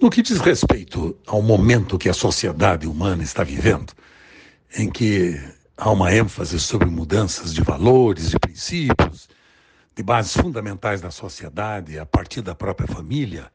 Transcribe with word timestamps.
No 0.00 0.08
que 0.08 0.22
diz 0.22 0.38
respeito 0.38 1.14
ao 1.26 1.42
momento 1.42 1.98
que 1.98 2.08
a 2.08 2.14
sociedade 2.14 2.86
humana 2.86 3.22
está 3.22 3.44
vivendo, 3.44 3.92
em 4.74 4.88
que 4.88 5.38
há 5.76 5.90
uma 5.90 6.14
ênfase 6.14 6.58
sobre 6.58 6.88
mudanças 6.88 7.52
de 7.52 7.60
valores, 7.60 8.30
de 8.30 8.38
princípios, 8.38 9.28
de 9.94 10.02
bases 10.02 10.32
fundamentais 10.32 11.02
da 11.02 11.10
sociedade, 11.10 11.98
a 11.98 12.06
partir 12.06 12.40
da 12.40 12.54
própria 12.54 12.88
família, 12.88 13.52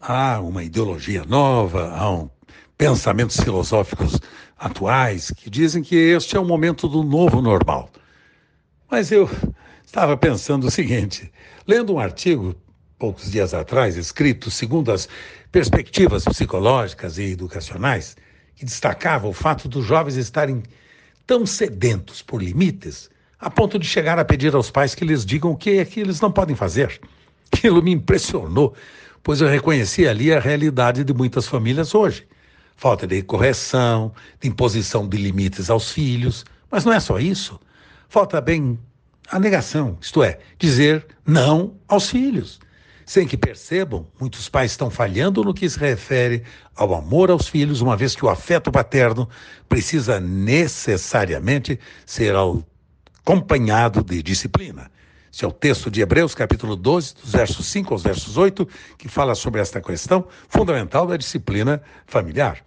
há 0.00 0.40
uma 0.40 0.64
ideologia 0.64 1.22
nova, 1.26 1.90
há 1.90 2.10
um 2.10 2.30
pensamentos 2.78 3.36
filosóficos 3.38 4.18
atuais 4.58 5.30
que 5.30 5.50
dizem 5.50 5.82
que 5.82 5.96
este 5.96 6.34
é 6.34 6.40
o 6.40 6.46
momento 6.46 6.88
do 6.88 7.02
novo 7.02 7.42
normal. 7.42 7.90
Mas 8.90 9.12
eu 9.12 9.28
estava 9.84 10.16
pensando 10.16 10.66
o 10.66 10.70
seguinte, 10.70 11.30
lendo 11.66 11.92
um 11.92 11.98
artigo 11.98 12.56
poucos 13.00 13.32
dias 13.32 13.54
atrás, 13.54 13.96
escrito 13.96 14.50
segundo 14.50 14.92
as 14.92 15.08
perspectivas 15.50 16.22
psicológicas 16.22 17.16
e 17.16 17.32
educacionais, 17.32 18.14
que 18.54 18.64
destacava 18.64 19.26
o 19.26 19.32
fato 19.32 19.66
dos 19.66 19.86
jovens 19.86 20.16
estarem 20.16 20.62
tão 21.26 21.46
sedentos 21.46 22.20
por 22.20 22.42
limites, 22.42 23.08
a 23.38 23.48
ponto 23.48 23.78
de 23.78 23.86
chegar 23.86 24.18
a 24.18 24.24
pedir 24.24 24.54
aos 24.54 24.70
pais 24.70 24.94
que 24.94 25.06
lhes 25.06 25.24
digam 25.24 25.52
o 25.52 25.56
que 25.56 25.78
é 25.78 25.84
que 25.86 25.98
eles 25.98 26.20
não 26.20 26.30
podem 26.30 26.54
fazer. 26.54 27.00
Aquilo 27.50 27.82
me 27.82 27.90
impressionou, 27.90 28.74
pois 29.22 29.40
eu 29.40 29.48
reconheci 29.48 30.06
ali 30.06 30.30
a 30.30 30.38
realidade 30.38 31.02
de 31.02 31.14
muitas 31.14 31.46
famílias 31.48 31.94
hoje. 31.94 32.28
Falta 32.76 33.06
de 33.06 33.22
correção, 33.22 34.12
de 34.38 34.48
imposição 34.48 35.08
de 35.08 35.16
limites 35.16 35.70
aos 35.70 35.90
filhos, 35.90 36.44
mas 36.70 36.84
não 36.84 36.92
é 36.92 37.00
só 37.00 37.18
isso. 37.18 37.58
Falta 38.10 38.42
bem 38.42 38.78
a 39.30 39.38
negação, 39.38 39.96
isto 40.02 40.22
é, 40.22 40.38
dizer 40.58 41.06
não 41.24 41.74
aos 41.88 42.10
filhos 42.10 42.60
sem 43.10 43.26
que 43.26 43.36
percebam, 43.36 44.06
muitos 44.20 44.48
pais 44.48 44.70
estão 44.70 44.88
falhando 44.88 45.42
no 45.42 45.52
que 45.52 45.68
se 45.68 45.76
refere 45.76 46.44
ao 46.76 46.94
amor 46.94 47.28
aos 47.28 47.48
filhos, 47.48 47.80
uma 47.80 47.96
vez 47.96 48.14
que 48.14 48.24
o 48.24 48.28
afeto 48.28 48.70
paterno 48.70 49.28
precisa 49.68 50.20
necessariamente 50.20 51.76
ser 52.06 52.34
acompanhado 53.24 54.04
de 54.04 54.22
disciplina. 54.22 54.92
Esse 55.32 55.44
é 55.44 55.48
o 55.48 55.50
texto 55.50 55.90
de 55.90 56.00
Hebreus, 56.00 56.36
capítulo 56.36 56.76
12, 56.76 57.16
dos 57.16 57.32
versos 57.32 57.66
5 57.66 57.92
aos 57.92 58.04
versos 58.04 58.36
8, 58.36 58.68
que 58.96 59.08
fala 59.08 59.34
sobre 59.34 59.60
esta 59.60 59.80
questão 59.80 60.28
fundamental 60.48 61.04
da 61.04 61.16
disciplina 61.16 61.82
familiar. 62.06 62.64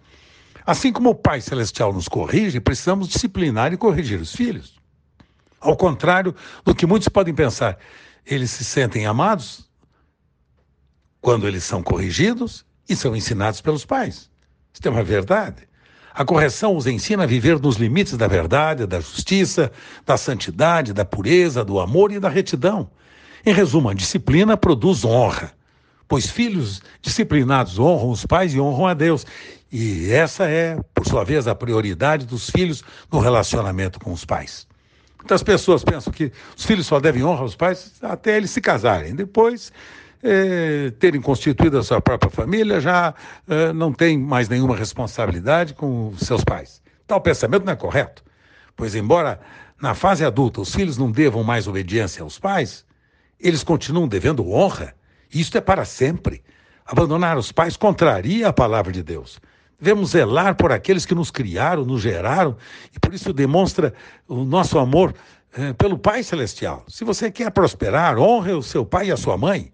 Assim 0.66 0.92
como 0.92 1.08
o 1.08 1.14
Pai 1.14 1.40
Celestial 1.40 1.90
nos 1.90 2.06
corrige, 2.06 2.60
precisamos 2.60 3.08
disciplinar 3.08 3.72
e 3.72 3.78
corrigir 3.78 4.20
os 4.20 4.36
filhos. 4.36 4.78
Ao 5.58 5.74
contrário 5.74 6.34
do 6.66 6.74
que 6.74 6.84
muitos 6.84 7.08
podem 7.08 7.34
pensar, 7.34 7.78
eles 8.26 8.50
se 8.50 8.62
sentem 8.62 9.06
amados, 9.06 9.72
quando 11.24 11.48
eles 11.48 11.64
são 11.64 11.82
corrigidos 11.82 12.66
e 12.86 12.94
são 12.94 13.16
ensinados 13.16 13.62
pelos 13.62 13.86
pais. 13.86 14.30
Isso 14.74 14.86
é 14.86 14.90
uma 14.90 15.02
verdade. 15.02 15.66
A 16.12 16.22
correção 16.22 16.76
os 16.76 16.86
ensina 16.86 17.22
a 17.22 17.26
viver 17.26 17.58
nos 17.58 17.76
limites 17.76 18.14
da 18.18 18.28
verdade, 18.28 18.86
da 18.86 19.00
justiça, 19.00 19.72
da 20.04 20.18
santidade, 20.18 20.92
da 20.92 21.02
pureza, 21.02 21.64
do 21.64 21.80
amor 21.80 22.12
e 22.12 22.20
da 22.20 22.28
retidão. 22.28 22.90
Em 23.44 23.54
resumo, 23.54 23.88
a 23.88 23.94
disciplina 23.94 24.54
produz 24.54 25.02
honra, 25.02 25.52
pois 26.06 26.28
filhos 26.28 26.82
disciplinados 27.00 27.78
honram 27.78 28.10
os 28.10 28.26
pais 28.26 28.52
e 28.52 28.60
honram 28.60 28.86
a 28.86 28.92
Deus. 28.92 29.24
E 29.72 30.10
essa 30.12 30.44
é, 30.44 30.78
por 30.92 31.06
sua 31.06 31.24
vez, 31.24 31.48
a 31.48 31.54
prioridade 31.54 32.26
dos 32.26 32.50
filhos 32.50 32.84
no 33.10 33.18
relacionamento 33.18 33.98
com 33.98 34.12
os 34.12 34.26
pais. 34.26 34.66
Muitas 35.16 35.42
pessoas 35.42 35.82
pensam 35.82 36.12
que 36.12 36.30
os 36.54 36.66
filhos 36.66 36.86
só 36.86 37.00
devem 37.00 37.24
honrar 37.24 37.44
os 37.44 37.56
pais 37.56 37.94
até 38.02 38.36
eles 38.36 38.50
se 38.50 38.60
casarem. 38.60 39.14
Depois 39.14 39.72
é, 40.24 40.90
terem 40.98 41.20
constituído 41.20 41.78
a 41.78 41.82
sua 41.82 42.00
própria 42.00 42.30
família, 42.30 42.80
já 42.80 43.14
é, 43.46 43.72
não 43.74 43.92
tem 43.92 44.18
mais 44.18 44.48
nenhuma 44.48 44.74
responsabilidade 44.74 45.74
com 45.74 46.14
seus 46.16 46.42
pais. 46.42 46.82
Tal 47.06 47.20
pensamento 47.20 47.66
não 47.66 47.74
é 47.74 47.76
correto, 47.76 48.24
pois, 48.74 48.94
embora 48.94 49.38
na 49.80 49.94
fase 49.94 50.24
adulta 50.24 50.62
os 50.62 50.74
filhos 50.74 50.96
não 50.96 51.10
devam 51.10 51.44
mais 51.44 51.68
obediência 51.68 52.22
aos 52.22 52.38
pais, 52.38 52.86
eles 53.38 53.62
continuam 53.62 54.08
devendo 54.08 54.50
honra, 54.50 54.94
isto 55.32 55.58
é 55.58 55.60
para 55.60 55.84
sempre. 55.84 56.42
Abandonar 56.86 57.36
os 57.36 57.52
pais 57.52 57.76
contraria 57.76 58.48
a 58.48 58.52
palavra 58.52 58.92
de 58.92 59.02
Deus. 59.02 59.38
Devemos 59.78 60.10
zelar 60.10 60.54
por 60.54 60.72
aqueles 60.72 61.04
que 61.04 61.14
nos 61.14 61.30
criaram, 61.30 61.84
nos 61.84 62.00
geraram, 62.00 62.56
e 62.94 62.98
por 62.98 63.12
isso 63.12 63.32
demonstra 63.32 63.92
o 64.26 64.44
nosso 64.44 64.78
amor 64.78 65.14
é, 65.52 65.72
pelo 65.74 65.98
Pai 65.98 66.22
Celestial. 66.22 66.84
Se 66.88 67.04
você 67.04 67.30
quer 67.30 67.50
prosperar, 67.50 68.18
honre 68.18 68.52
o 68.52 68.62
seu 68.62 68.86
pai 68.86 69.08
e 69.08 69.12
a 69.12 69.16
sua 69.16 69.36
mãe. 69.36 69.72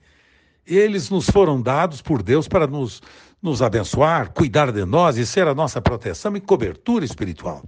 Eles 0.67 1.11
nos 1.11 1.29
foram 1.29 1.61
dados 1.61 2.01
por 2.01 2.23
Deus 2.23 2.47
para 2.47 2.67
nos, 2.67 3.03
nos 3.43 3.63
abençoar, 3.63 4.31
cuidar 4.33 4.71
de 4.71 4.85
nós 4.85 5.17
e 5.17 5.27
ser 5.27 5.49
a 5.49 5.55
nossa 5.55 5.81
proteção 5.81 6.37
e 6.37 6.41
cobertura 6.41 7.05
espiritual. 7.05 7.65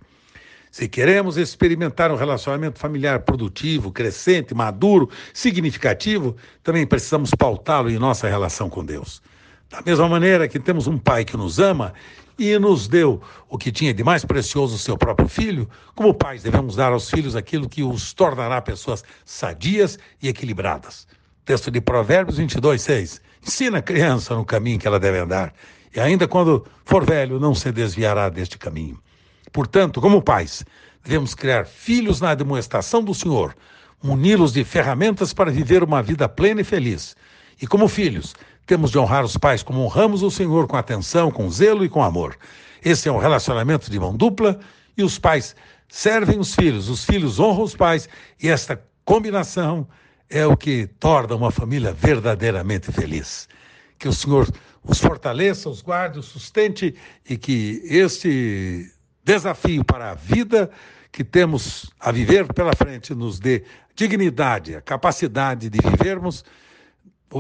Se 0.70 0.88
queremos 0.88 1.36
experimentar 1.36 2.10
um 2.10 2.16
relacionamento 2.16 2.78
familiar 2.78 3.20
produtivo, 3.20 3.92
crescente, 3.92 4.54
maduro, 4.54 5.10
significativo, 5.34 6.34
também 6.62 6.86
precisamos 6.86 7.30
pautá-lo 7.30 7.90
em 7.90 7.98
nossa 7.98 8.26
relação 8.26 8.70
com 8.70 8.82
Deus. 8.82 9.20
Da 9.68 9.82
mesma 9.82 10.08
maneira 10.08 10.48
que 10.48 10.58
temos 10.58 10.86
um 10.86 10.96
pai 10.96 11.26
que 11.26 11.36
nos 11.36 11.58
ama 11.58 11.92
e 12.38 12.58
nos 12.58 12.88
deu 12.88 13.20
o 13.48 13.58
que 13.58 13.70
tinha 13.70 13.92
de 13.92 14.02
mais 14.02 14.24
precioso, 14.24 14.78
seu 14.78 14.96
próprio 14.96 15.28
filho, 15.28 15.68
como 15.94 16.14
pais 16.14 16.42
devemos 16.42 16.76
dar 16.76 16.92
aos 16.92 17.10
filhos 17.10 17.36
aquilo 17.36 17.68
que 17.68 17.82
os 17.82 18.14
tornará 18.14 18.60
pessoas 18.62 19.04
sadias 19.24 19.98
e 20.22 20.28
equilibradas. 20.28 21.06
Texto 21.44 21.72
de 21.72 21.80
Provérbios 21.80 22.38
22, 22.38 22.80
6. 22.80 23.20
Ensina 23.44 23.78
a 23.78 23.82
criança 23.82 24.34
no 24.34 24.44
caminho 24.44 24.78
que 24.78 24.86
ela 24.86 25.00
deve 25.00 25.18
andar, 25.18 25.52
e 25.94 25.98
ainda 25.98 26.28
quando 26.28 26.64
for 26.84 27.04
velho, 27.04 27.40
não 27.40 27.52
se 27.52 27.72
desviará 27.72 28.28
deste 28.28 28.56
caminho. 28.56 28.96
Portanto, 29.52 30.00
como 30.00 30.22
pais, 30.22 30.64
devemos 31.02 31.34
criar 31.34 31.66
filhos 31.66 32.20
na 32.20 32.34
demonstração 32.36 33.02
do 33.02 33.12
Senhor, 33.12 33.56
muni-los 34.00 34.52
de 34.52 34.62
ferramentas 34.62 35.32
para 35.32 35.50
viver 35.50 35.82
uma 35.82 36.00
vida 36.00 36.28
plena 36.28 36.60
e 36.60 36.64
feliz. 36.64 37.16
E 37.60 37.66
como 37.66 37.88
filhos, 37.88 38.36
temos 38.64 38.92
de 38.92 38.98
honrar 38.98 39.24
os 39.24 39.36
pais 39.36 39.64
como 39.64 39.80
honramos 39.80 40.22
o 40.22 40.30
Senhor 40.30 40.68
com 40.68 40.76
atenção, 40.76 41.28
com 41.28 41.50
zelo 41.50 41.84
e 41.84 41.88
com 41.88 42.04
amor. 42.04 42.36
Esse 42.84 43.08
é 43.08 43.12
um 43.12 43.18
relacionamento 43.18 43.90
de 43.90 43.98
mão 43.98 44.16
dupla 44.16 44.60
e 44.96 45.02
os 45.02 45.18
pais 45.18 45.56
servem 45.88 46.38
os 46.38 46.54
filhos, 46.54 46.88
os 46.88 47.04
filhos 47.04 47.40
honram 47.40 47.64
os 47.64 47.74
pais 47.74 48.08
e 48.40 48.48
esta 48.48 48.80
combinação 49.04 49.88
é 50.32 50.46
o 50.46 50.56
que 50.56 50.86
torna 50.98 51.36
uma 51.36 51.50
família 51.50 51.92
verdadeiramente 51.92 52.90
feliz. 52.90 53.48
Que 53.98 54.08
o 54.08 54.12
Senhor 54.12 54.48
os 54.82 54.98
fortaleça, 54.98 55.68
os 55.68 55.82
guarde, 55.82 56.18
os 56.18 56.26
sustente 56.26 56.94
e 57.28 57.36
que 57.36 57.82
este 57.84 58.90
desafio 59.22 59.84
para 59.84 60.10
a 60.10 60.14
vida 60.14 60.70
que 61.12 61.22
temos 61.22 61.92
a 62.00 62.10
viver 62.10 62.50
pela 62.52 62.74
frente 62.74 63.14
nos 63.14 63.38
dê 63.38 63.62
dignidade, 63.94 64.74
a 64.74 64.80
capacidade 64.80 65.68
de 65.68 65.78
vivermos 65.78 66.44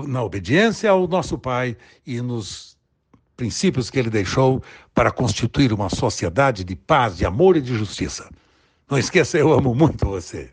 na 0.06 0.22
obediência 0.22 0.90
ao 0.90 1.08
nosso 1.08 1.38
Pai 1.38 1.76
e 2.06 2.20
nos 2.20 2.76
princípios 3.36 3.90
que 3.90 3.98
ele 3.98 4.10
deixou 4.10 4.62
para 4.94 5.10
constituir 5.10 5.72
uma 5.72 5.88
sociedade 5.88 6.62
de 6.62 6.76
paz, 6.76 7.16
de 7.16 7.24
amor 7.24 7.56
e 7.56 7.62
de 7.62 7.74
justiça. 7.74 8.28
Não 8.88 8.98
esqueça, 8.98 9.38
eu 9.38 9.52
amo 9.52 9.74
muito 9.74 10.06
você. 10.06 10.52